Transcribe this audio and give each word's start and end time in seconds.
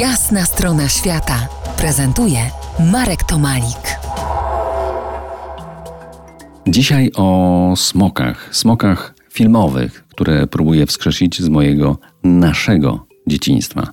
Jasna 0.00 0.44
strona 0.44 0.88
świata 0.88 1.48
prezentuje 1.78 2.38
Marek 2.92 3.24
Tomalik. 3.24 3.98
Dzisiaj 6.66 7.10
o 7.16 7.74
smokach, 7.76 8.48
smokach 8.56 9.14
filmowych, 9.30 10.04
które 10.08 10.46
próbuję 10.46 10.86
wskrzesić 10.86 11.42
z 11.42 11.48
mojego 11.48 11.98
naszego 12.24 13.06
dzieciństwa. 13.26 13.88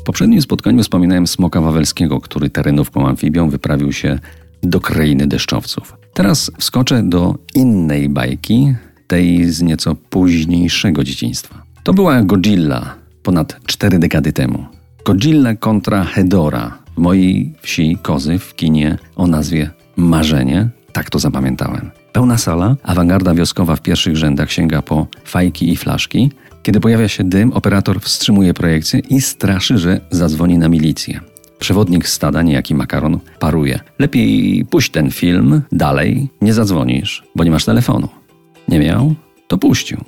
W 0.00 0.02
poprzednim 0.02 0.42
spotkaniu 0.42 0.82
wspominałem 0.82 1.26
smoka 1.26 1.60
wawelskiego, 1.60 2.20
który 2.20 2.50
terenówką 2.50 3.08
amfibią 3.08 3.50
wyprawił 3.50 3.92
się 3.92 4.18
do 4.62 4.80
krainy 4.80 5.26
deszczowców. 5.26 5.96
Teraz 6.14 6.50
wskoczę 6.58 7.02
do 7.02 7.34
innej 7.54 8.08
bajki, 8.08 8.74
tej 9.06 9.44
z 9.50 9.62
nieco 9.62 9.94
późniejszego 9.94 11.04
dzieciństwa. 11.04 11.62
To 11.82 11.94
była 11.94 12.22
Godzilla 12.22 12.94
ponad 13.22 13.60
cztery 13.66 13.98
dekady 13.98 14.32
temu. 14.32 14.81
Godzilla 15.04 15.56
kontra 15.56 16.04
Hedora 16.04 16.78
w 16.96 16.98
mojej 16.98 17.52
wsi 17.62 17.98
Kozy 18.02 18.38
w 18.38 18.54
kinie 18.54 18.98
o 19.16 19.26
nazwie 19.26 19.70
Marzenie. 19.96 20.68
Tak 20.92 21.10
to 21.10 21.18
zapamiętałem. 21.18 21.90
Pełna 22.12 22.38
sala, 22.38 22.76
awangarda 22.82 23.34
wioskowa 23.34 23.76
w 23.76 23.82
pierwszych 23.82 24.16
rzędach 24.16 24.52
sięga 24.52 24.82
po 24.82 25.06
fajki 25.24 25.72
i 25.72 25.76
flaszki. 25.76 26.30
Kiedy 26.62 26.80
pojawia 26.80 27.08
się 27.08 27.24
dym, 27.24 27.52
operator 27.52 28.00
wstrzymuje 28.00 28.54
projekcję 28.54 29.00
i 29.00 29.20
straszy, 29.20 29.78
że 29.78 30.00
zadzwoni 30.10 30.58
na 30.58 30.68
milicję. 30.68 31.20
Przewodnik 31.58 32.08
stada, 32.08 32.42
niejaki 32.42 32.74
makaron, 32.74 33.18
paruje. 33.38 33.80
Lepiej 33.98 34.64
puść 34.70 34.90
ten 34.90 35.10
film 35.10 35.62
dalej, 35.72 36.28
nie 36.40 36.54
zadzwonisz, 36.54 37.24
bo 37.36 37.44
nie 37.44 37.50
masz 37.50 37.64
telefonu. 37.64 38.08
Nie 38.68 38.78
miał? 38.78 39.14
To 39.48 39.58
puścił. 39.58 39.98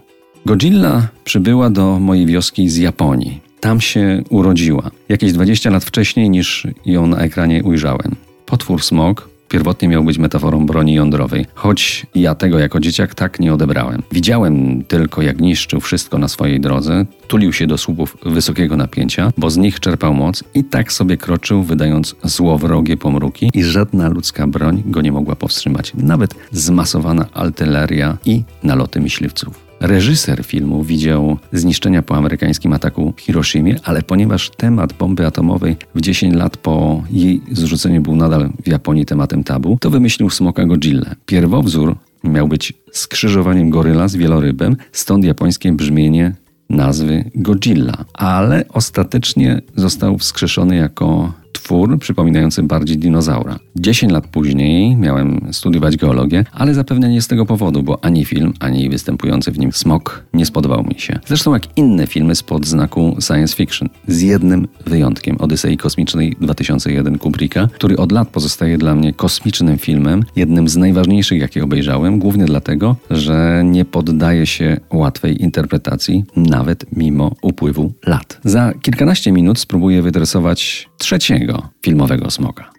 Godzilla 0.46 1.08
przybyła 1.24 1.70
do 1.70 1.98
mojej 2.00 2.26
wioski 2.26 2.68
z 2.68 2.76
Japonii. 2.76 3.53
Tam 3.64 3.80
się 3.80 4.22
urodziła. 4.30 4.90
Jakieś 5.08 5.32
20 5.32 5.70
lat 5.70 5.84
wcześniej 5.84 6.30
niż 6.30 6.66
ją 6.86 7.06
na 7.06 7.18
ekranie 7.18 7.62
ujrzałem. 7.62 8.16
Potwór 8.46 8.82
smog 8.82 9.28
pierwotnie 9.48 9.88
miał 9.88 10.04
być 10.04 10.18
metaforą 10.18 10.66
broni 10.66 10.94
jądrowej, 10.94 11.46
choć 11.54 12.06
ja 12.14 12.34
tego 12.34 12.58
jako 12.58 12.80
dzieciak 12.80 13.14
tak 13.14 13.40
nie 13.40 13.54
odebrałem. 13.54 14.02
Widziałem 14.12 14.84
tylko, 14.84 15.22
jak 15.22 15.40
niszczył 15.40 15.80
wszystko 15.80 16.18
na 16.18 16.28
swojej 16.28 16.60
drodze, 16.60 17.06
tulił 17.28 17.52
się 17.52 17.66
do 17.66 17.78
słupów 17.78 18.16
wysokiego 18.26 18.76
napięcia, 18.76 19.32
bo 19.38 19.50
z 19.50 19.56
nich 19.56 19.80
czerpał 19.80 20.14
moc 20.14 20.44
i 20.54 20.64
tak 20.64 20.92
sobie 20.92 21.16
kroczył, 21.16 21.62
wydając 21.62 22.14
złowrogie 22.22 22.96
pomruki 22.96 23.50
i 23.54 23.62
żadna 23.62 24.08
ludzka 24.08 24.46
broń 24.46 24.82
go 24.86 25.00
nie 25.00 25.12
mogła 25.12 25.36
powstrzymać, 25.36 25.92
nawet 25.94 26.34
zmasowana 26.52 27.26
artyleria 27.34 28.16
i 28.24 28.42
naloty 28.62 29.00
myśliwców. 29.00 29.63
Reżyser 29.86 30.44
filmu 30.44 30.82
widział 30.84 31.38
zniszczenia 31.52 32.02
po 32.02 32.16
amerykańskim 32.16 32.72
ataku 32.72 33.14
w 33.16 33.20
Hiroshimie, 33.20 33.76
ale 33.84 34.02
ponieważ 34.02 34.50
temat 34.50 34.92
bomby 34.92 35.26
atomowej 35.26 35.76
w 35.94 36.00
10 36.00 36.34
lat 36.34 36.56
po 36.56 37.02
jej 37.10 37.40
zrzuceniu 37.52 38.02
był 38.02 38.16
nadal 38.16 38.50
w 38.64 38.68
Japonii 38.68 39.06
tematem 39.06 39.44
tabu, 39.44 39.78
to 39.80 39.90
wymyślił 39.90 40.30
smoka 40.30 40.64
Godzilla. 40.64 41.14
Pierwowzór 41.26 41.96
miał 42.24 42.48
być 42.48 42.72
skrzyżowaniem 42.92 43.70
goryla 43.70 44.08
z 44.08 44.16
wielorybem, 44.16 44.76
stąd 44.92 45.24
japońskie 45.24 45.72
brzmienie 45.72 46.34
nazwy 46.70 47.30
Godzilla, 47.34 48.04
ale 48.14 48.64
ostatecznie 48.68 49.60
został 49.76 50.18
wskrzeszony 50.18 50.76
jako 50.76 51.32
twór 51.64 51.98
przypominający 51.98 52.62
bardziej 52.62 52.98
dinozaura. 52.98 53.58
10 53.76 54.12
lat 54.12 54.26
później 54.26 54.96
miałem 54.96 55.48
studiować 55.52 55.96
geologię, 55.96 56.44
ale 56.52 56.74
zapewne 56.74 57.08
nie 57.08 57.22
z 57.22 57.28
tego 57.28 57.46
powodu, 57.46 57.82
bo 57.82 58.04
ani 58.04 58.24
film, 58.24 58.52
ani 58.60 58.90
występujący 58.90 59.52
w 59.52 59.58
nim 59.58 59.72
smok 59.72 60.24
nie 60.34 60.46
spodobał 60.46 60.84
mi 60.84 60.94
się. 61.00 61.18
Zresztą 61.26 61.52
jak 61.52 61.78
inne 61.78 62.06
filmy 62.06 62.34
spod 62.34 62.66
znaku 62.66 63.16
science 63.20 63.56
fiction, 63.56 63.88
z 64.08 64.20
jednym 64.20 64.68
wyjątkiem 64.86 65.36
Odysei 65.36 65.76
Kosmicznej 65.76 66.36
2001 66.40 67.18
Kubricka, 67.18 67.68
który 67.72 67.96
od 67.96 68.12
lat 68.12 68.28
pozostaje 68.28 68.78
dla 68.78 68.94
mnie 68.94 69.12
kosmicznym 69.12 69.78
filmem, 69.78 70.24
jednym 70.36 70.68
z 70.68 70.76
najważniejszych, 70.76 71.40
jakie 71.40 71.64
obejrzałem, 71.64 72.18
głównie 72.18 72.44
dlatego, 72.44 72.96
że 73.10 73.62
nie 73.64 73.84
poddaje 73.84 74.46
się 74.46 74.76
łatwej 74.92 75.42
interpretacji, 75.42 76.24
nawet 76.36 76.86
mimo 76.96 77.32
upływu 77.42 77.92
lat. 78.06 78.40
Za 78.44 78.72
kilkanaście 78.82 79.32
minut 79.32 79.58
spróbuję 79.58 80.02
wytresować 80.02 80.88
trzeciego 81.04 81.68
filmowego 81.84 82.30
smoka. 82.30 82.70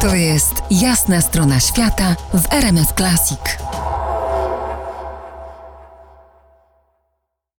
To 0.00 0.14
jest 0.14 0.62
jasna 0.70 1.20
strona 1.20 1.60
świata 1.60 2.16
w 2.34 2.52
RMS 2.52 2.94
Classic. 2.96 3.58